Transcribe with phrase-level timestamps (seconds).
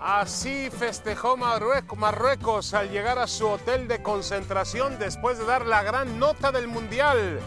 [0.00, 6.20] Así festejó Marruecos al llegar a su hotel de concentración después de dar la gran
[6.20, 7.40] nota del Mundial.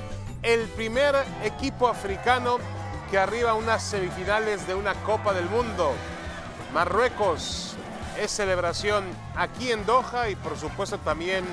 [0.44, 2.58] El primer equipo africano
[3.10, 5.94] que arriba a unas semifinales de una Copa del Mundo.
[6.74, 7.76] Marruecos
[8.20, 9.06] es celebración
[9.38, 11.46] aquí en Doha y por supuesto también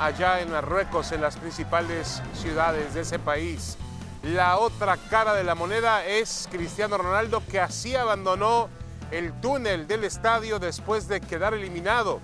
[0.00, 3.76] allá en Marruecos, en las principales ciudades de ese país.
[4.24, 8.68] La otra cara de la moneda es Cristiano Ronaldo que así abandonó
[9.14, 12.20] el túnel del estadio después de quedar eliminado.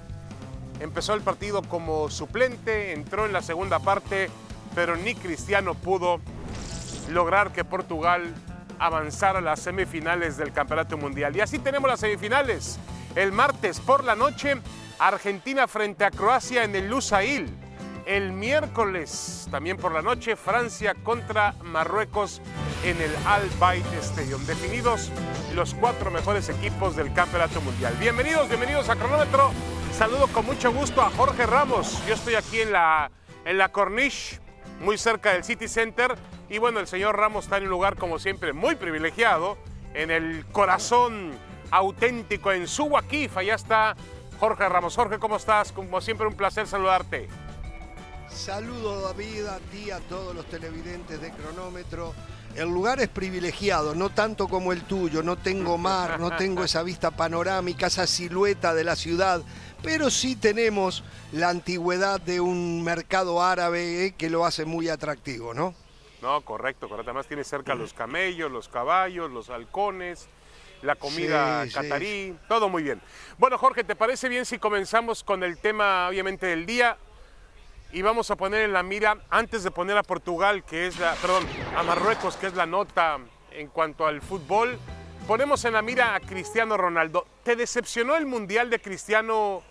[0.80, 4.29] Empezó el partido como suplente, entró en la segunda parte,
[4.75, 6.21] pero ni Cristiano pudo
[7.09, 8.35] lograr que Portugal
[8.80, 11.37] avanzara a las semifinales del Campeonato Mundial.
[11.37, 12.79] Y así tenemos las semifinales.
[13.15, 14.57] El martes por la noche,
[14.99, 17.55] Argentina frente a Croacia en el Lusail.
[18.05, 22.43] El miércoles, también por la noche, Francia contra Marruecos
[22.84, 24.45] en el Al Bayt Stadium.
[24.47, 25.11] Definidos
[25.55, 27.95] los cuatro mejores equipos del Campeonato Mundial.
[28.01, 29.51] Bienvenidos, bienvenidos a Cronómetro.
[29.93, 32.02] Saludo con mucho gusto a Jorge Ramos.
[32.07, 33.10] Yo estoy aquí en la,
[33.45, 34.40] en la Corniche,
[34.80, 36.15] muy cerca del City Center.
[36.49, 39.59] Y bueno, el señor Ramos está en un lugar, como siempre, muy privilegiado,
[39.95, 41.33] en el corazón
[41.71, 43.37] auténtico, en Subuakif.
[43.37, 43.96] Allá está
[44.38, 44.96] Jorge Ramos.
[44.96, 45.73] Jorge, ¿cómo estás?
[45.73, 47.29] Como siempre, un placer saludarte.
[48.30, 52.15] Saludo David, a ti, a todos los televidentes de cronómetro.
[52.56, 56.82] El lugar es privilegiado, no tanto como el tuyo, no tengo mar, no tengo esa
[56.82, 59.43] vista panorámica, esa silueta de la ciudad,
[59.82, 65.54] pero sí tenemos la antigüedad de un mercado árabe eh, que lo hace muy atractivo,
[65.54, 65.75] ¿no?
[66.22, 67.10] No, correcto, correcto.
[67.10, 70.28] Además tiene cerca los camellos, los caballos, los halcones,
[70.82, 73.00] la comida catarí, todo muy bien.
[73.38, 76.98] Bueno, Jorge, ¿te parece bien si comenzamos con el tema, obviamente, del día?
[77.93, 81.15] Y vamos a poner en la mira, antes de poner a Portugal, que es la,
[81.15, 81.47] perdón,
[81.77, 83.19] a Marruecos, que es la nota
[83.53, 84.78] en cuanto al fútbol,
[85.27, 87.27] ponemos en la mira a Cristiano Ronaldo.
[87.43, 89.62] ¿Te decepcionó el Mundial de Cristiano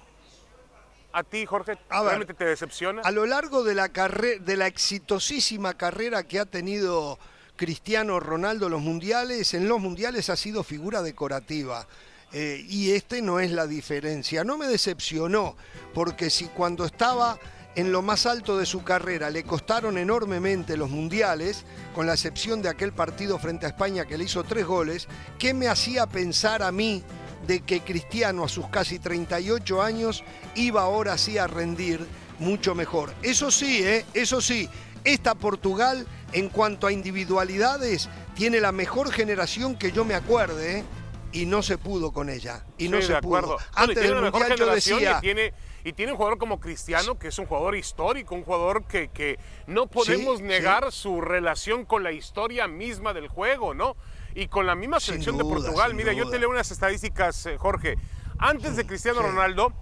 [1.13, 1.77] a ti, Jorge?
[1.89, 3.01] ¿Realmente te decepciona?
[3.03, 7.17] A lo largo de la, de la exitosísima carrera que ha tenido
[7.55, 11.87] Cristiano Ronaldo en los mundiales, en los mundiales ha sido figura decorativa.
[12.31, 14.43] Eh, y este no es la diferencia.
[14.43, 15.55] No me decepcionó,
[15.93, 17.39] porque si cuando estaba
[17.75, 19.29] en lo más alto de su carrera.
[19.29, 24.17] Le costaron enormemente los mundiales, con la excepción de aquel partido frente a España que
[24.17, 25.07] le hizo tres goles.
[25.37, 27.03] ¿Qué me hacía pensar a mí
[27.47, 30.23] de que Cristiano a sus casi 38 años
[30.55, 32.05] iba ahora sí a rendir
[32.39, 33.13] mucho mejor?
[33.21, 34.05] Eso sí, ¿eh?
[34.13, 34.69] eso sí,
[35.03, 40.83] esta Portugal en cuanto a individualidades tiene la mejor generación que yo me acuerde, ¿eh?
[41.31, 42.65] Y no se pudo con ella.
[42.77, 43.57] Y no se pudo.
[43.73, 45.19] Antes del mundial yo decía.
[45.19, 45.53] tiene
[45.83, 49.39] y tiene un jugador como Cristiano, que es un jugador histórico, un jugador que, que
[49.65, 53.95] no podemos negar su relación con la historia misma del juego, ¿no?
[54.35, 55.93] Y con la misma selección de Portugal.
[55.93, 57.95] Mira, yo te leo unas estadísticas, eh, Jorge.
[58.37, 59.73] Antes de Cristiano Ronaldo,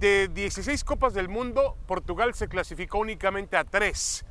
[0.00, 4.24] de 16 Copas del Mundo, Portugal se clasificó únicamente a 3.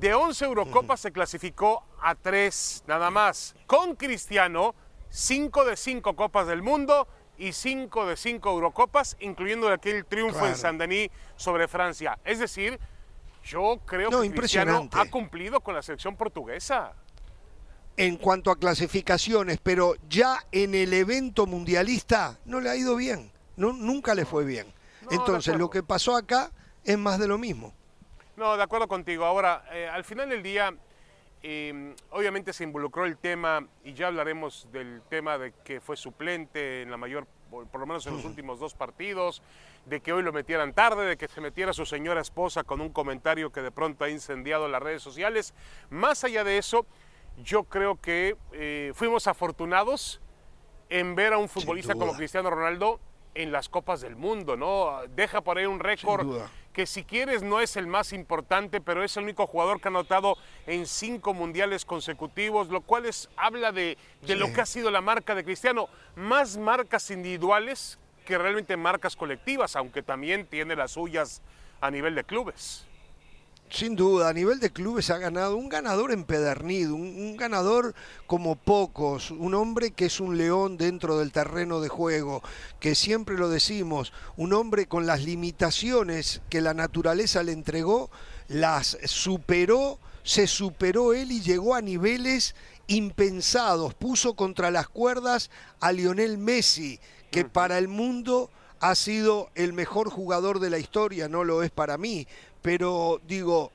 [0.00, 3.54] De 11 Eurocopas se clasificó a 3 nada más.
[3.66, 4.74] Con Cristiano,
[5.10, 7.06] 5 de 5 Copas del Mundo,
[7.40, 12.18] y 5 de 5 Eurocopas, incluyendo aquel triunfo en Saint-Denis sobre Francia.
[12.22, 12.78] Es decir,
[13.42, 16.92] yo creo que Cristiano ha cumplido con la selección portuguesa.
[17.96, 23.32] En cuanto a clasificaciones, pero ya en el evento mundialista no le ha ido bien,
[23.56, 24.72] no, nunca le fue bien.
[25.10, 26.52] Entonces, lo que pasó acá
[26.84, 27.72] es más de lo mismo.
[28.36, 29.24] No, de acuerdo contigo.
[29.24, 30.74] Ahora, eh, al final del día,
[31.42, 36.82] Em, obviamente se involucró el tema, y ya hablaremos del tema de que fue suplente
[36.82, 39.42] en la mayor, por lo menos en los últimos dos partidos,
[39.86, 42.90] de que hoy lo metieran tarde, de que se metiera su señora esposa con un
[42.90, 45.54] comentario que de pronto ha incendiado las redes sociales.
[45.88, 46.84] Más allá de eso,
[47.42, 50.20] yo creo que eh, fuimos afortunados
[50.90, 53.00] en ver a un futbolista como Cristiano Ronaldo
[53.34, 55.00] en las Copas del Mundo, ¿no?
[55.14, 56.42] Deja por ahí un récord
[56.72, 59.90] que si quieres no es el más importante, pero es el único jugador que ha
[59.90, 60.36] anotado
[60.66, 65.00] en cinco mundiales consecutivos, lo cual es, habla de, de lo que ha sido la
[65.00, 65.88] marca de Cristiano.
[66.14, 71.42] Más marcas individuales que realmente marcas colectivas, aunque también tiene las suyas
[71.80, 72.86] a nivel de clubes.
[73.70, 77.94] Sin duda, a nivel de clubes ha ganado un ganador empedernido, un, ganador
[78.26, 82.42] como pocos, un hombre que es un león dentro del terreno de juego,
[82.80, 88.10] que siempre lo decimos, un hombre con las limitaciones que la naturaleza le entregó,
[88.48, 92.56] las superó, se superó él y llegó a niveles
[92.88, 96.98] impensados, puso contra las cuerdas a Lionel Messi,
[97.30, 98.50] que para el mundo
[98.80, 102.26] ha sido el mejor jugador de la historia, no lo es para mí,
[102.62, 103.72] pero digo,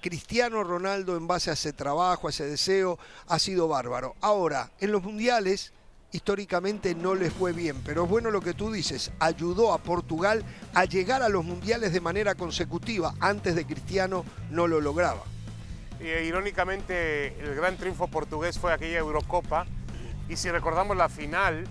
[0.00, 2.98] Cristiano Ronaldo en base a ese trabajo, a ese deseo,
[3.28, 4.14] ha sido bárbaro.
[4.20, 5.72] Ahora, en los mundiales,
[6.12, 10.42] históricamente no les fue bien, pero es bueno lo que tú dices, ayudó a Portugal
[10.74, 15.22] a llegar a los mundiales de manera consecutiva, antes de Cristiano no lo lograba.
[16.00, 19.66] Eh, irónicamente, el gran triunfo portugués fue aquella Eurocopa,
[20.28, 21.64] y si recordamos la final,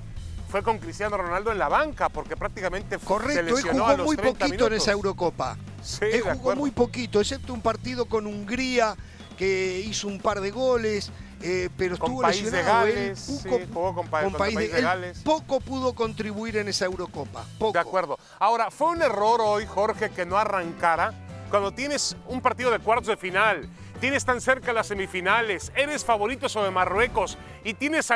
[0.47, 4.05] fue con Cristiano Ronaldo en la banca, porque prácticamente Correcto, se él jugó a los
[4.05, 5.57] muy 30 poquito en esa Eurocopa.
[5.81, 8.95] Sí, él de jugó muy poquito, excepto un partido con Hungría
[9.37, 11.11] que hizo un par de goles,
[11.41, 12.85] eh, pero Con estuvo País de lesionado.
[12.87, 15.19] él Gales, sí, poco- jugó con Pa- contra País de él Gales.
[15.23, 17.43] Poco pudo contribuir en esa Eurocopa.
[17.59, 17.73] Poco.
[17.73, 18.17] De acuerdo.
[18.39, 21.13] Ahora, fue un error hoy, Jorge, que no arrancara
[21.49, 23.67] cuando tienes un partido de cuartos de final,
[23.99, 28.11] tienes tan cerca las semifinales, eres favorito sobre Marruecos y tienes,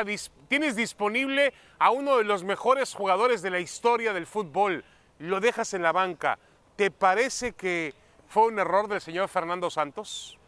[0.48, 4.84] tienes disponible a uno de los mejores jugadores de la historia del fútbol,
[5.18, 6.38] lo dejas en la banca.
[6.76, 7.94] ¿Te parece que
[8.28, 10.38] fue un error del señor Fernando Santos?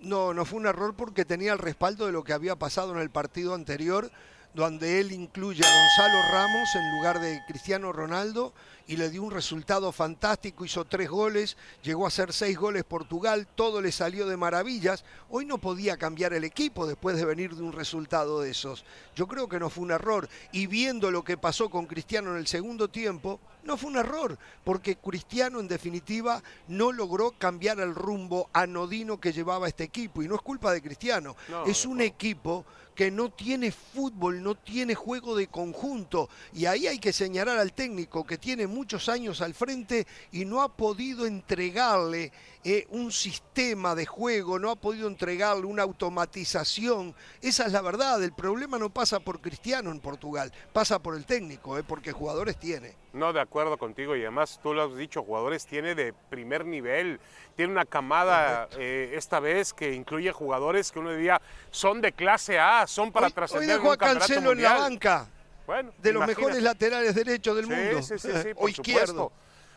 [0.00, 2.98] No, no fue un error porque tenía el respaldo de lo que había pasado en
[2.98, 4.10] el partido anterior,
[4.52, 8.54] donde él incluye a Gonzalo Ramos en lugar de Cristiano Ronaldo
[8.86, 13.46] y le dio un resultado fantástico, hizo tres goles, llegó a hacer seis goles Portugal,
[13.54, 15.04] todo le salió de maravillas.
[15.30, 18.84] Hoy no podía cambiar el equipo después de venir de un resultado de esos.
[19.16, 20.28] Yo creo que no fue un error.
[20.52, 24.38] Y viendo lo que pasó con Cristiano en el segundo tiempo, no fue un error,
[24.62, 30.22] porque Cristiano en definitiva no logró cambiar el rumbo anodino que llevaba este equipo.
[30.22, 34.54] Y no es culpa de Cristiano, No, es un equipo que no tiene fútbol, no
[34.54, 36.28] tiene juego de conjunto.
[36.52, 40.62] Y ahí hay que señalar al técnico que tiene muchos años al frente y no
[40.62, 42.32] ha podido entregarle
[42.64, 47.14] eh, un sistema de juego, no ha podido entregarle una automatización.
[47.40, 48.22] Esa es la verdad.
[48.22, 52.58] El problema no pasa por Cristiano en Portugal, pasa por el técnico, eh, porque jugadores
[52.58, 52.96] tiene.
[53.12, 57.20] No, de acuerdo contigo y además tú lo has dicho, jugadores tiene de primer nivel,
[57.54, 61.40] tiene una camada eh, esta vez que incluye jugadores que uno diría
[61.70, 64.74] son de clase A, son para hoy, hoy trascender en dejó a Cancelo en la
[64.74, 65.28] banca,
[65.66, 66.40] Bueno, de los imagínate.
[66.42, 68.02] mejores laterales derechos del Sí, mundo.
[68.02, 69.06] Sí, sí, sí, o izquierdo.
[69.06, 69.32] supuesto.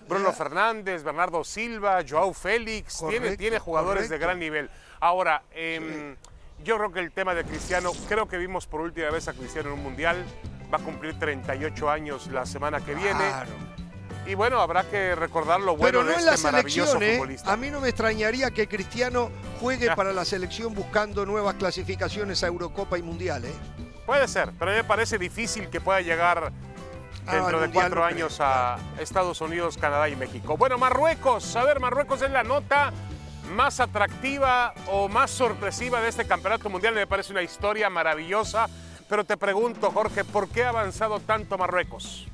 [0.07, 4.69] Bruno Fernández, Bernardo Silva, Joao Félix, tiene, Correcto, tiene jugadores de gran nivel.
[5.01, 6.15] Ahora, em,
[6.63, 9.69] yo creo que el tema de Cristiano, creo que vimos por última vez a Cristiano
[9.69, 10.23] en un mundial,
[10.73, 13.17] va a cumplir 38 años la semana que viene.
[13.17, 13.51] Claro.
[14.25, 17.03] Y bueno, habrá que recordar lo bueno Pero no de en este la maravilloso selección,
[17.03, 17.17] ¿eh?
[17.17, 17.53] futbolista.
[17.53, 19.29] A mí no me extrañaría que Cristiano
[19.61, 19.95] juegue Ya.
[19.95, 23.53] para la selección buscando nuevas clasificaciones a Eurocopa y Mundial, ¿eh?
[24.07, 26.51] Puede ser, pero a mí me parece difícil que pueda llegar
[27.27, 30.55] Ah, dentro de cuatro años a Estados Unidos, Canadá y México.
[30.55, 32.93] Bueno, Marruecos, a ver, Marruecos es la nota
[33.51, 36.95] más atractiva o más sorpresiva de este campeonato mundial.
[36.95, 38.67] Me parece una historia maravillosa,
[39.09, 42.27] pero te pregunto, Jorge, ¿por qué ha avanzado tanto Marruecos?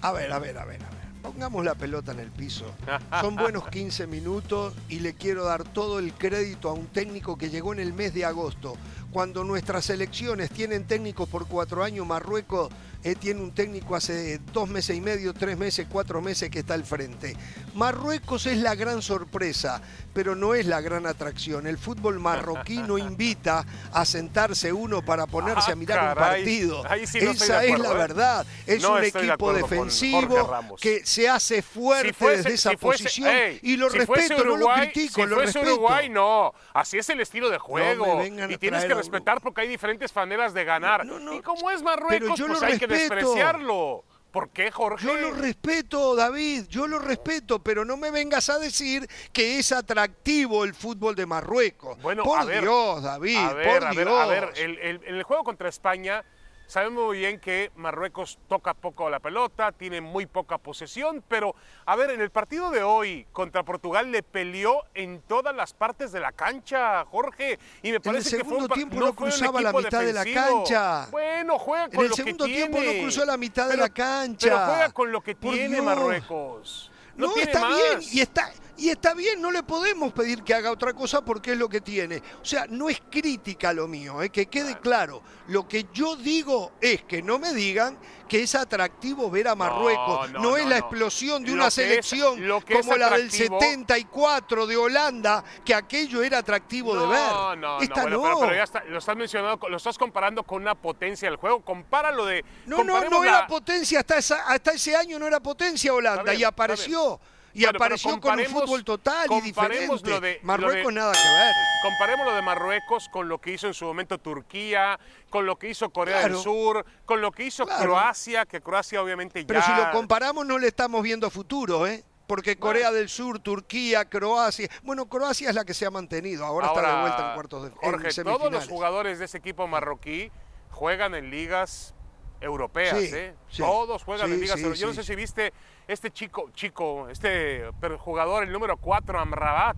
[0.00, 1.02] A ver, a ver, a ver, a ver.
[1.20, 2.66] Pongamos la pelota en el piso.
[3.20, 7.50] Son buenos 15 minutos y le quiero dar todo el crédito a un técnico que
[7.50, 8.76] llegó en el mes de agosto.
[9.12, 12.70] Cuando nuestras selecciones tienen técnicos por cuatro años, Marruecos
[13.04, 16.74] eh, tiene un técnico hace dos meses y medio, tres meses, cuatro meses que está
[16.74, 17.36] al frente.
[17.74, 19.82] Marruecos es la gran sorpresa,
[20.14, 21.66] pero no es la gran atracción.
[21.66, 26.82] El fútbol marroquí no invita a sentarse uno para ponerse Ah, a mirar un partido.
[26.88, 27.94] Ahí sí no estoy Esa es la ¿eh?
[27.94, 28.46] verdad.
[28.66, 32.76] Es No un de equipo defensivo que se hace fuerte Si fuese- desde esa si
[32.76, 35.72] fuese- posición ey, y lo si respeto, no lo critico, si lo fuese respeto.
[35.74, 36.54] Uruguay, no.
[36.72, 38.22] Así es el estilo de juego.
[38.24, 41.04] y tienes que respetar porque hay diferentes maneras de ganar.
[41.04, 44.04] No, no, y como es Marruecos, yo pues hay que despreciarlo.
[44.30, 45.06] ¿Por qué, Jorge?
[45.06, 49.72] Yo lo respeto, David, yo lo respeto, pero no me vengas a decir que es
[49.72, 52.00] atractivo el fútbol de Marruecos.
[52.00, 54.20] Bueno, por a ver, Dios, David, a ver, por a ver, Dios.
[54.20, 56.24] a ver, el- el juego contra España
[56.66, 61.54] sabemos muy bien que Marruecos toca poco la pelota, tiene muy poca posesión, pero
[61.86, 66.12] a ver, en el partido de hoy contra Portugal le peleó en todas las partes
[66.12, 69.14] de la cancha, Jorge, y me el parece que fue segundo un tiempo no no
[69.14, 71.08] cruzaba la mitad de la cancha.
[71.10, 73.88] Bueno, juega En con el lo que segundo tiempo no cruzó la mitad de la
[73.88, 74.46] cancha.
[74.46, 75.84] Pero juega con lo que Por tiene Dios.
[75.84, 76.90] Marruecos.
[77.16, 77.76] No, está más.
[77.76, 81.52] bien, y está, y está bien, no le podemos pedir que haga otra cosa porque
[81.52, 82.22] es lo que tiene.
[82.40, 85.22] O sea, no es crítica lo mío, eh, que quede claro.
[85.48, 87.98] Lo que yo digo es que no me digan
[88.28, 90.30] que es atractivo ver a Marruecos.
[90.32, 93.28] No, no, es no, la explosión de una selección lo que es como la del
[93.28, 97.18] atractivo- 74 de Holanda, que aquello era atractivo de ver.
[97.30, 98.22] No, no, Esta no, bueno, no.
[98.22, 101.60] pero, pero ya está, lo estás mencionando, lo estás comparando con una potencia del juego.
[101.62, 102.42] Compáralo de.
[102.66, 106.22] No, no, no la- era potencia, hasta, esa- hasta ese año no era potencia Holanda
[106.22, 107.20] bien, y apareció.
[107.54, 109.86] Y Bueno, pero apareció con un fútbol total y diferente.
[109.86, 111.52] lo de- lo Marruecos de- nada que ver.
[111.82, 115.68] Comparemos lo de Marruecos con lo que hizo en su momento Turquía, con lo que
[115.68, 116.34] hizo Corea Claro.
[116.34, 117.82] del Sur, con lo que hizo Claro.
[117.82, 119.66] Croacia, que Croacia obviamente Pero ya.
[119.66, 122.02] si lo comparamos no le estamos viendo futuro, ¿eh?
[122.26, 124.68] Porque Corea del Sur, Turquía, Croacia.
[124.82, 126.46] Bueno, Croacia es la que se ha mantenido.
[126.46, 129.66] Ahora, está de vuelta en cuartos de en Jorge, todos los jugadores de ese equipo
[129.66, 130.30] marroquí
[130.70, 131.94] juegan en ligas
[132.40, 133.34] europeas, Sí, ¿eh?
[133.50, 133.58] sí.
[133.62, 134.80] Todos juegan Sí, en ligas europeas.
[134.80, 135.52] Yo no sé si viste
[135.92, 137.64] este chico, chico, este
[137.98, 139.76] jugador, el número 4, Amrabat.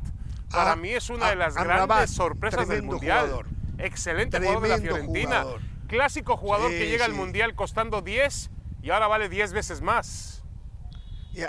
[0.50, 3.20] Para Ah, mí es una ah, de las Amrabat, grandes sorpresas del Mundial.
[3.26, 3.46] jugador.
[3.78, 5.40] Excelente jugador de la Fiorentina.
[5.42, 5.60] jugador.
[5.88, 7.12] Clásico jugador Sí, que llega al.
[7.12, 8.50] Mundial costando 10
[8.82, 10.42] y ahora vale 10 veces más.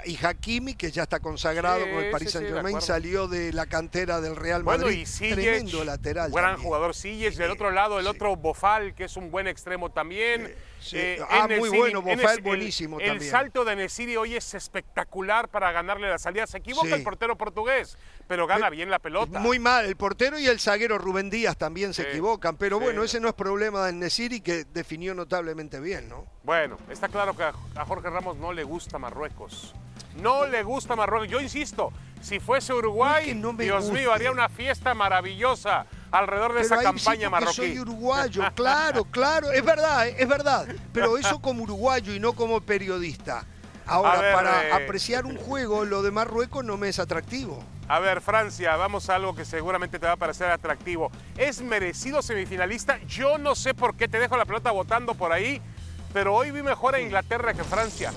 [0.04, 2.82] Y Hakimi, que ya está consagrado Sí, con el Paris Saint-Germain, acuerdo.
[2.88, 5.02] salió de la cantera del Real Bueno, Madrid.
[5.02, 6.32] y Ziyech, Tremendo lateral.
[6.32, 6.66] gran también.
[6.66, 7.36] jugador Ziyech.
[7.36, 10.56] Del otro lado, el otro Bofal, que es un buen extremo también.
[10.86, 10.98] Sí.
[10.98, 13.32] Eh, Ah, muy bueno, Bofal, el- buenísimo El también.
[13.32, 16.48] salto de Nesiri hoy es espectacular para ganarle la salida.
[16.48, 16.94] Se equivoca Sí.
[16.94, 19.40] el portero portugués, pero gana bien la pelota.
[19.40, 23.04] Muy mal, el portero y el zaguero Rubén Díaz también se Sí, equivocan, pero bueno,
[23.04, 26.26] ese no es problema del Nesiri que definió notablemente bien, ¿no?
[26.44, 29.74] Bueno, está claro que a Jorge Ramos no le gusta Marruecos.
[30.22, 31.30] No le gusta Marruecos.
[31.30, 31.92] Yo insisto,
[32.22, 36.54] si fuese Uruguay, No es que no me Dios mío, haría una fiesta maravillosa alrededor
[36.54, 37.56] de Pero esa campaña marroquí.
[37.56, 42.34] soy uruguayo, claro, claro, es verdad, eh, es verdad, pero eso como uruguayo y no
[42.34, 43.46] como periodista.
[43.86, 44.72] Ahora, ver, para eh.
[44.72, 47.64] apreciar un juego, lo de Marruecos no me es atractivo.
[47.88, 51.12] A ver, Francia, vamos a algo que seguramente te va a parecer atractivo.
[51.38, 53.00] ¿Es merecido semifinalista?
[53.06, 55.62] Yo no sé por qué te dejo la pelota votando por ahí,
[56.12, 58.12] pero hoy vi mejor a Inglaterra que Francia.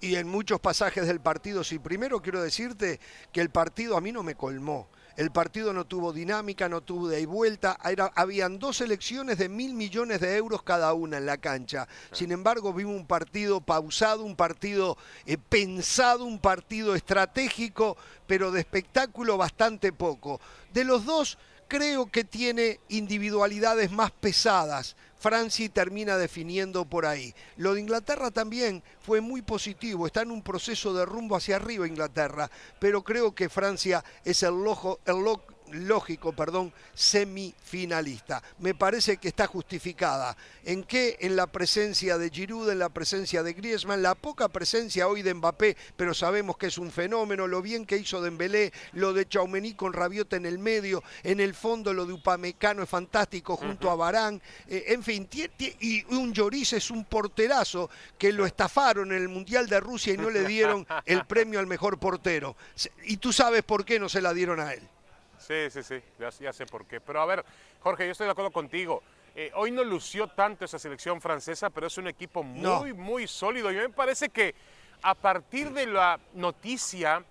[0.00, 1.62] Y en muchos pasajes del partido.
[1.64, 3.00] Sí, primero quiero decirte
[3.32, 4.88] que el partido a mí no me colmó.
[5.16, 7.76] El partido no tuvo dinámica, no tuvo de y vuelta.
[7.84, 11.86] Era- habían dos selecciones de mil millones de euros cada una en la cancha.
[12.12, 18.60] Sin embargo, vimos un partido pausado, un partido eh, pensado, un partido estratégico, pero de
[18.60, 20.40] espectáculo bastante poco.
[20.72, 21.36] De los dos,
[21.68, 24.96] creo que tiene individualidades más pesadas.
[25.20, 27.34] Francia termina definiendo por ahí.
[27.58, 31.86] Lo de Inglaterra también fue muy positivo, está en un proceso de rumbo hacia arriba
[31.86, 38.42] Inglaterra, pero creo que Francia es el, lojo- el lo- lógico perdón, semifinalista.
[38.58, 40.36] Me parece que está justificada.
[40.64, 41.16] ¿En qué?
[41.20, 45.34] En la presencia de Giroud, en la presencia de Griezmann, la poca presencia hoy de
[45.34, 49.74] Mbappé, pero sabemos que es un fenómeno, lo bien que hizo Dembélé, lo de Chaumení
[49.74, 53.96] con Rabiot en el medio, en el fondo lo de Upamecano es fantástico junto a
[53.96, 55.28] Barán, eh, en fin,
[55.80, 60.18] y un Lloris es un porterazo que lo estafaron en el Mundial de Rusia y
[60.18, 62.56] no le dieron el premio al mejor portero.
[63.04, 64.82] Y tú sabes por qué no se la dieron a él.
[65.50, 67.00] Sí, sí, sí, ya, ya sé por qué.
[67.00, 67.44] Pero a ver,
[67.80, 69.02] Jorge, yo estoy de acuerdo contigo.
[69.34, 72.84] Eh, hoy no lució tanto esa selección francesa, pero es un equipo muy, No.
[72.94, 73.72] muy sólido.
[73.72, 74.54] Y me parece que
[75.02, 77.24] a partir de la noticia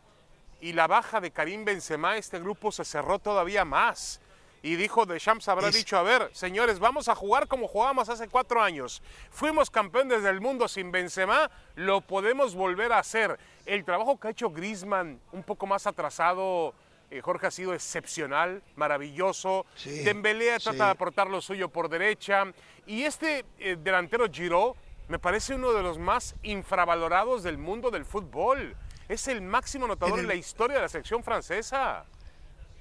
[0.60, 4.20] y la baja de Karim Benzema, este grupo se cerró todavía más.
[4.62, 8.28] Y dijo Deschamps habrá Es- dicho, a ver, señores, vamos a jugar como jugábamos hace
[8.28, 9.02] cuatro años.
[9.32, 13.40] Fuimos campeones del mundo sin Benzema, lo podemos volver a hacer.
[13.66, 16.74] El trabajo que ha hecho Griezmann, un poco más atrasado,
[17.12, 19.66] eh, Jorge ha sido excepcional, maravilloso.
[19.76, 20.78] Sí, Dembélé trata sí.
[20.78, 22.46] de aportar lo suyo por derecha.
[22.86, 24.76] Y este eh, delantero Giroud
[25.08, 28.76] me parece uno de los más infravalorados del mundo del fútbol.
[29.08, 32.06] Es el máximo anotador en, la historia de la selección francesa.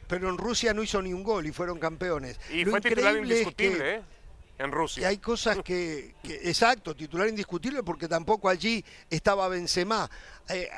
[0.08, 2.38] Pero en Rusia no hizo ni un gol y fueron campeones.
[2.50, 4.02] Y Lo fue titular es indiscutible, que- ¿eh?
[4.58, 5.02] En Rusia.
[5.02, 10.10] Y hay cosas que, que- exacto, titular indiscutible porque tampoco allí estaba Benzema.
[10.48, 10.68] Eh,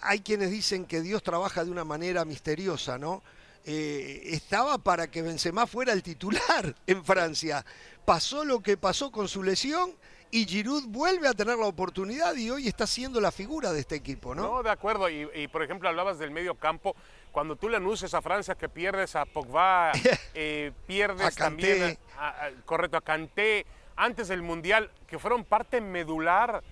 [0.00, 3.22] hay quienes dicen que Dios trabaja de una manera misteriosa, ¿no?
[3.64, 7.64] Eh, estaba para que Benzema fuera el titular en Francia.
[8.04, 9.94] Pasó lo que pasó con su lesión
[10.32, 13.96] y Giroud vuelve a tener la oportunidad y hoy está siendo la figura de este
[13.96, 14.42] equipo, ¿no?
[14.42, 15.08] No, de acuerdo.
[15.10, 16.96] Y, y, por ejemplo, hablabas del medio campo.
[17.32, 19.92] Cuando tú le anuncias a Francia que pierdes a Pogba,
[20.34, 25.80] eh, pierdes A también, a- a- correcto, a Kanté, antes del Mundial, que fueron parte
[25.80, 26.62] medular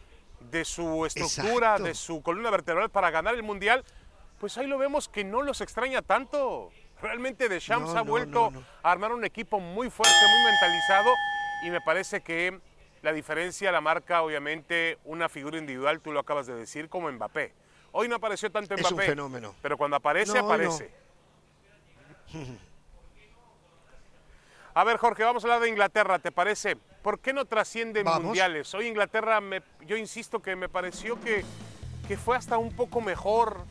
[0.41, 1.83] de su estructura, Exacto.
[1.85, 3.85] de su columna vertebral para ganar el Mundial,
[4.41, 6.71] pues ahí lo vemos que no los extraña tanto.
[7.03, 8.67] Realmente Deschamps No, ha vuelto no, no.
[8.83, 11.11] a armar un equipo muy fuerte, muy mentalizado
[11.65, 12.59] y me parece que
[13.03, 17.53] la diferencia la marca obviamente una figura individual, tú lo acabas de decir, como Mbappé.
[17.92, 19.54] Hoy no apareció tanto Es Mbappé, un fenómeno.
[19.62, 20.45] pero cuando aparece, No, no.
[20.47, 20.90] aparece.
[24.75, 26.76] A ver, Jorge, vamos a hablar de Inglaterra, ¿te parece?
[27.02, 28.23] ¿Por qué no trascienden Vamos.
[28.25, 28.73] mundiales?
[28.75, 31.45] Hoy Inglaterra, me- yo insisto que me pareció que,
[32.07, 33.64] que fue hasta un poco mejor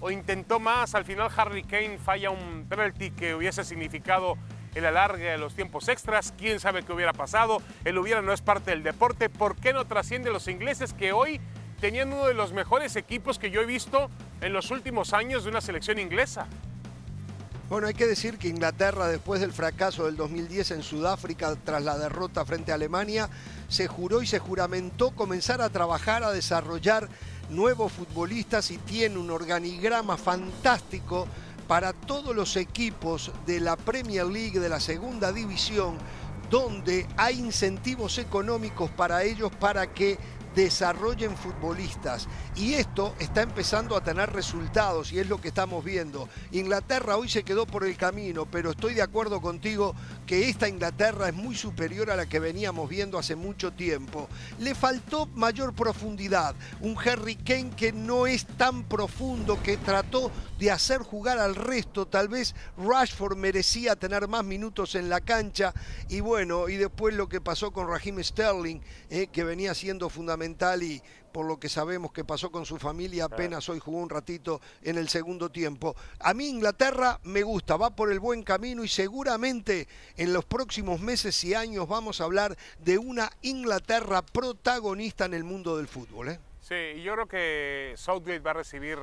[0.00, 0.94] o intentó más.
[0.94, 4.36] Al final Harry Kane falla un penalti que hubiese significado
[4.74, 6.32] el alargue de los tiempos extras.
[6.36, 7.60] ¿Quién sabe qué hubiera pasado?
[7.84, 9.28] El hubiera no es parte del deporte.
[9.30, 11.40] ¿Por qué no trascienden los ingleses que hoy
[11.82, 14.08] tenían uno de los mejores equipos que yo he visto
[14.40, 16.46] en los últimos años de una selección inglesa?
[17.68, 21.98] Bueno, hay que decir que Inglaterra, después del fracaso del 2010 en Sudáfrica tras la
[21.98, 23.28] derrota frente a Alemania,
[23.66, 27.08] se juró y se juramentó comenzar a trabajar, a desarrollar
[27.50, 31.26] nuevos futbolistas y tiene un organigrama fantástico
[31.66, 35.98] para todos los equipos de la Premier League, de la segunda división.
[36.50, 40.18] donde hay incentivos económicos para ellos para que
[40.54, 42.28] desarrollen futbolistas.
[42.56, 46.28] Y esto está empezando a tener resultados y es lo que estamos viendo.
[46.52, 49.94] Inglaterra hoy se quedó por el camino, pero estoy de acuerdo contigo
[50.26, 54.28] que esta Inglaterra es muy superior a la que veníamos viendo hace mucho tiempo.
[54.58, 56.54] Le faltó mayor profundidad.
[56.80, 62.06] Un Harry Kane que no es tan profundo, que trató de hacer jugar al resto.
[62.06, 65.72] Tal vez Rashford merecía tener más minutos en la cancha.
[66.08, 68.80] Y bueno, y después lo que pasó con Raheem Sterling,
[69.10, 73.24] eh, que venía siendo fundamental y por lo que sabemos que pasó con su familia,
[73.24, 75.96] apenas hoy jugó un ratito en el segundo tiempo.
[76.18, 81.00] A mí Inglaterra me gusta, va por el buen camino y seguramente en los próximos
[81.00, 86.28] meses y años vamos a hablar de una Inglaterra protagonista en el mundo del fútbol.
[86.28, 86.40] ¿eh?
[86.60, 88.98] Sí, yo creo que Southgate va a recibir,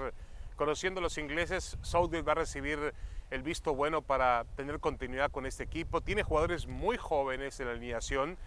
[0.56, 2.94] conociendo a los ingleses, Southgate va a recibir
[3.32, 6.02] el visto bueno para tener continuidad con este equipo.
[6.02, 8.38] Tiene jugadores muy jóvenes en la alineación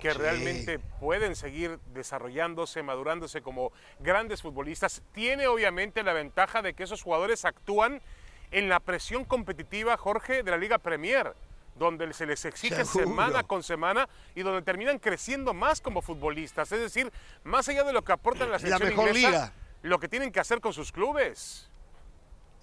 [0.00, 5.02] que realmente pueden seguir desarrollándose, madurándose como grandes futbolistas.
[5.12, 8.02] Tiene obviamente la ventaja de que esos jugadores actúan
[8.50, 11.34] en la presión competitiva, Jorge, de la Liga Premier,
[11.78, 16.72] donde se les exige semana con semana y donde terminan creciendo más como futbolistas.
[16.72, 17.12] Es decir,
[17.44, 19.52] más allá de lo que aportan la selección la mejor liga.
[19.82, 21.70] lo que tienen que hacer con sus clubes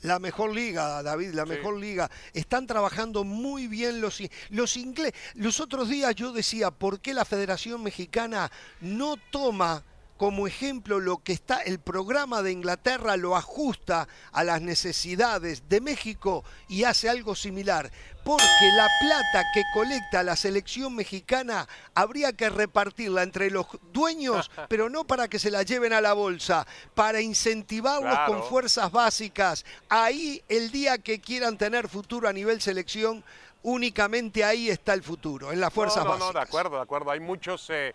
[0.02, 2.10] la mejor liga, David, la mejor liga.
[2.34, 5.14] Están trabajando muy bien los, los ingleses.
[5.36, 9.84] Los otros días yo decía, ¿por qué la Federación Mexicana no toma
[10.24, 15.82] como ejemplo lo que está, el programa de Inglaterra lo ajusta a las necesidades de
[15.82, 17.92] México y hace algo similar.
[18.24, 24.90] Porque la plata que colecta la selección mexicana habría que repartirla entre los dueños, pero
[24.90, 26.66] no para que se la lleven a la bolsa,
[26.96, 29.66] para incentivarlos con fuerzas básicas.
[29.90, 33.26] Ahí el día que quieran tener futuro a nivel selección,
[33.62, 37.12] únicamente ahí está el futuro, en las fuerzas no, no, No, de acuerdo, de acuerdo.
[37.12, 37.70] Hay muchos...
[37.70, 37.94] Eh,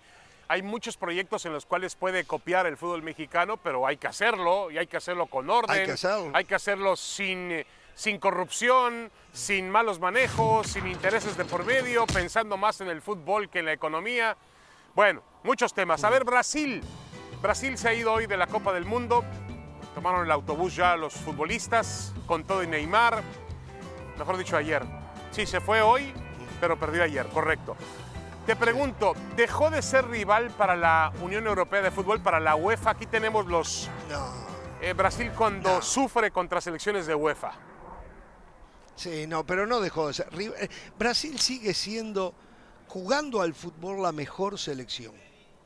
[0.48, 4.70] hay muchos proyectos en los cuales puede copiar el fútbol mexicano, pero hay que hacerlo
[4.70, 5.78] y hay que hacerlo con orden.
[5.78, 11.44] Hay que hacerlo, hay que hacerlo sin, sin corrupción, sin malos manejos, sin intereses de
[11.44, 14.36] por medio, pensando más en el fútbol que en la economía.
[14.94, 16.02] Bueno, muchos temas.
[16.04, 16.82] A ver, Brasil.
[17.42, 19.24] Brasil se ha ido hoy de la Copa del Mundo.
[19.94, 23.22] Tomaron el autobús ya los futbolistas, con todo y Neymar.
[24.16, 24.82] Mejor dicho, ayer.
[25.30, 26.12] Sí, se fue hoy,
[26.60, 27.76] pero perdió ayer, correcto.
[28.48, 32.92] Te pregunto, ¿dejó de ser rival para la Unión Europea de Fútbol, para la UEFA?
[32.92, 33.90] Aquí tenemos los...
[34.80, 37.52] Eh, Brasil cuando sufre contra selecciones de UEFA.
[38.96, 40.28] Sí, no, pero no dejó de ser.
[40.32, 42.32] Eh, Brasil sigue siendo,
[42.86, 45.12] jugando al fútbol, la mejor selección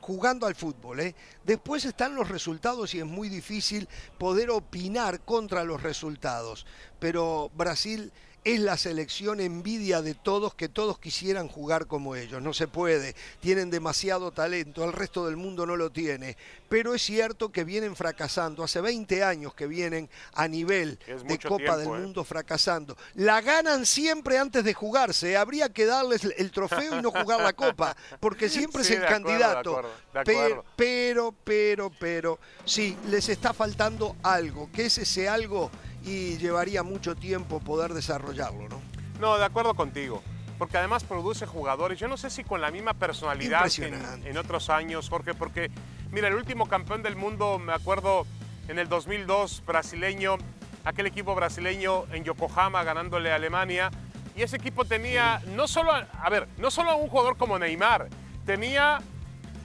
[0.01, 0.99] jugando al fútbol.
[0.99, 1.15] ¿eh?
[1.45, 6.67] Después están los resultados y es muy difícil poder opinar contra los resultados.
[6.99, 8.13] Pero Brasil
[8.45, 12.43] es la selección envidia de todos, que todos quisieran jugar como ellos.
[12.43, 16.37] No se puede, tienen demasiado talento, el resto del mundo no lo tiene.
[16.69, 21.77] Pero es cierto que vienen fracasando, hace 20 años que vienen a nivel de Copa
[21.77, 21.91] del ¿eh?
[21.91, 22.97] Mundo fracasando.
[23.15, 27.53] La ganan siempre antes de jugarse, habría que darles el trofeo y no jugar la
[27.53, 29.83] Copa, porque siempre es el candidato.
[30.25, 35.71] pero, pero, pero, pero, sí, les está faltando algo, que es ese algo
[36.05, 38.81] y llevaría mucho tiempo poder desarrollarlo, ¿no?
[39.21, 40.23] No, de acuerdo contigo,
[40.59, 44.71] porque además produce jugadores, yo no sé si con la misma personalidad en, en, otros
[44.71, 45.71] años, Jorge, porque
[46.11, 48.27] mira, el último campeón del mundo, me acuerdo
[48.69, 50.39] en el 2002, brasileño,
[50.85, 53.91] aquel equipo brasileño en Yokohama ganándole a Alemania,
[54.35, 58.09] y ese equipo tenía no solo, a ver, no solo a un jugador como Neymar,
[58.47, 59.01] tenía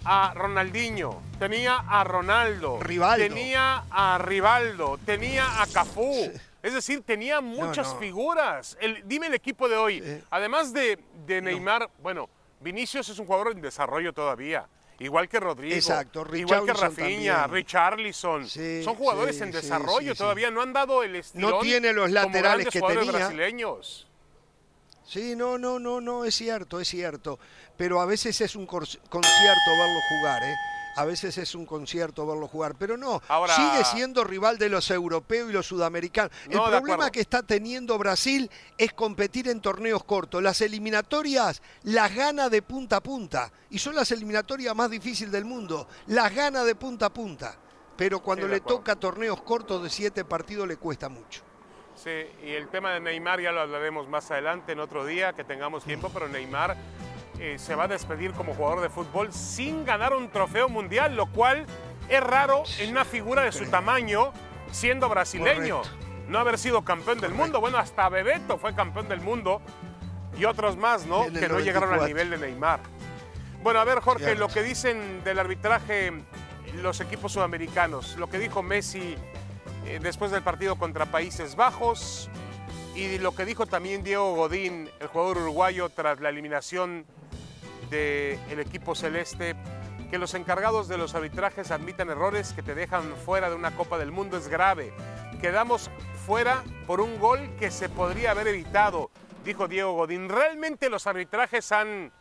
[0.03, 2.79] a Ronaldinho, tenía a Ronaldo,
[3.15, 6.31] tenía a Rivaldo, tenía a Cafú.
[6.63, 8.77] Es decir, tenía muchas figuras.
[9.05, 10.23] dime el equipo de hoy.
[10.29, 14.67] Además de, Neymar, bueno, Vinicius es un jugador en desarrollo todavía.
[14.99, 18.47] Igual que Rodrigo, Exacto, igual que Rafinha, Richarlison.
[18.47, 20.49] Son jugadores en desarrollo todavía.
[20.49, 21.49] No han dado el estilo.
[21.49, 23.11] No tiene los laterales que tenía.
[23.11, 24.07] brasileños.
[25.05, 27.39] Sí, no, no, no, no, es cierto, es cierto.
[27.77, 30.55] Pero a veces es un concierto verlo jugar, ¿eh?
[30.97, 33.21] A veces es un concierto verlo jugar, pero no,
[33.55, 36.31] sigue siendo rival de los europeos y los sudamericanos.
[36.49, 40.41] El problema que está teniendo Brasil es competir en torneos cortos.
[40.41, 45.45] Las eliminatorias las gana de punta a punta y son las eliminatorias más difíciles del
[45.45, 45.87] mundo.
[46.07, 47.55] Las gana de punta a punta.
[47.95, 51.43] Pero cuando le toca torneos cortos de siete partidos le cuesta mucho.
[51.93, 55.43] Sí, y el tema de Neymar ya lo hablaremos más adelante en otro día, que
[55.43, 56.75] tengamos tiempo, pero Neymar
[57.39, 61.27] eh, se va a despedir como jugador de fútbol sin ganar un trofeo mundial, lo
[61.27, 61.65] cual
[62.09, 64.31] es raro en una figura de su tamaño
[64.71, 65.81] siendo brasileño.
[66.27, 67.61] No haber sido campeón del mundo.
[67.61, 69.61] Bueno, hasta Bebeto fue campeón del mundo
[70.37, 71.25] Y otros más, ¿no?
[71.31, 72.79] Que no llegaron al nivel de Neymar.
[73.63, 76.13] Bueno, a ver, Jorge, lo que dicen del arbitraje
[76.81, 79.15] los equipos sudamericanos, lo que dijo Messi
[79.85, 82.29] eh, después del partido contra Países Bajos
[82.95, 87.05] y lo que dijo también Diego Godín, el jugador uruguayo, tras la eliminación
[87.89, 89.55] del equipo celeste,
[90.09, 93.97] que los encargados de los arbitrajes admitan errores que te dejan fuera de una Copa
[93.97, 94.93] del Mundo es grave.
[95.41, 95.89] Quedamos
[96.25, 99.11] fuera por un gol que se podría haber evitado,
[99.43, 100.29] dijo Diego Godín.
[100.29, 102.11] ¿Realmente los arbitrajes han,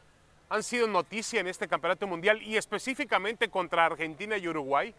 [0.48, 4.94] han sido noticia en este campeonato mundial y específicamente contra Argentina y Uruguay?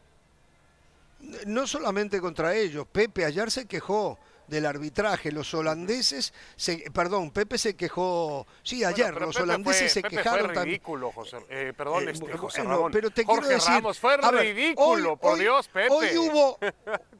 [1.45, 5.31] No solamente contra ellos, Pepe ayer se quejó del arbitraje.
[5.31, 11.11] Los holandeses, se, perdón, Pepe se quejó, sí, ayer, los holandeses se quejaron fue ridículo,
[11.11, 12.91] José, eh, perdón, eh, este, José Ramón.
[12.91, 15.89] pero te quiero decir, Ramos, fue ridículo, por Dios, Pepe.
[15.89, 16.57] Hoy hubo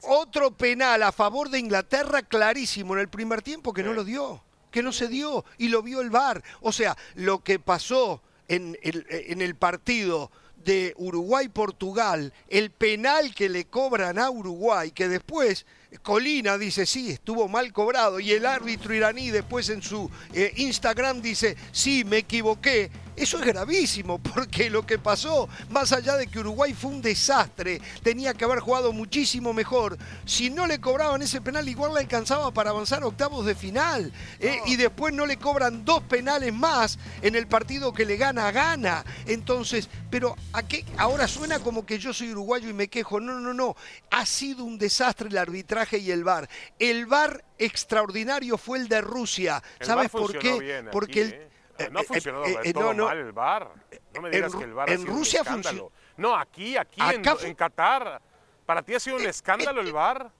[0.04, 4.44] otro penal a favor de Inglaterra clarísimo en el primer tiempo que no lo dio,
[4.72, 6.44] que no se dio y lo vio el VAR.
[6.62, 10.32] O sea, lo que pasó en el, en el partido
[10.68, 15.66] de Uruguay-Portugal, el penal que le cobran a Uruguay, que después
[16.04, 21.22] Colina dice, sí, estuvo mal cobrado, y el árbitro iraní después en su eh, Instagram
[21.22, 26.40] dice, sí, me equivoqué, eso es gravísimo, porque lo que pasó, más allá de que
[26.40, 29.98] Uruguay fue un desastre, tenía que haber jugado muchísimo mejor.
[30.26, 34.14] Si no le cobraban ese penal, igual le alcanzaba para avanzar a octavos de final.
[34.40, 34.60] ¿eh?
[34.68, 39.04] Y después no le cobran dos penales más en el partido que le gana, gana.
[39.26, 40.86] Entonces, pero ¿a qué?
[40.98, 43.20] ahora suena como que yo soy uruguayo y me quejo.
[43.20, 43.76] No, no, no.
[44.12, 46.48] Ha sido un desastre el arbitraje y el VAR.
[46.78, 49.64] El VAR extraordinario fue el de Rusia.
[49.82, 50.84] ¿Sabes por qué?
[50.92, 51.47] Porque el, ¿eh?
[51.92, 53.70] No ha eh, funcionado eh, eh, todo mal el VAR.
[54.14, 55.92] No me digas que el VAR en ha sido Rusia un escándalo.
[56.18, 58.22] No, aquí, aquí, en, en, Qatar.
[58.66, 60.32] ¿Para ti ha sido un escándalo el VAR?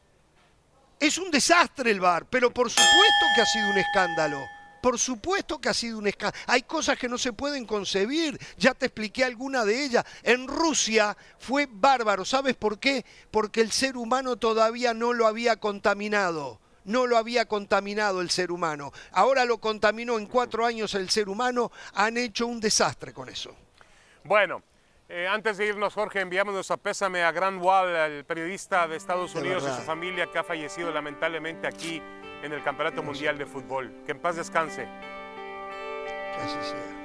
[1.00, 4.40] Es un desastre el VAR, pero por supuesto que ha sido un escándalo.
[4.82, 6.44] Por supuesto que ha sido un escándalo.
[6.48, 8.40] Hay cosas que no se pueden concebir.
[8.58, 10.06] Ya te expliqué alguna de ellas.
[10.24, 12.26] En Rusia fue bárbaro.
[12.26, 13.06] ¿Sabes por qué?
[13.32, 18.52] Porque el ser humano todavía no lo había contaminado no lo había contaminado el ser
[18.52, 18.92] humano.
[19.12, 23.56] Ahora lo contaminó en cuatro años el ser humano, han hecho un desastre con eso.
[24.24, 24.64] Bueno,
[25.10, 29.36] eh, antes de irnos, Jorge, enviamos nuestro pésame a Grant Wall, el periodista de Estados
[29.36, 32.02] Unidos y su familia que ha fallecido lamentablemente aquí
[32.44, 34.04] en el Campeonato Mundial de Fútbol.
[34.06, 34.88] Que en paz descanse.
[36.44, 36.97] Así sea.